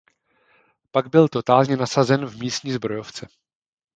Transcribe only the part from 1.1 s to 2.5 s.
totálně nasazen v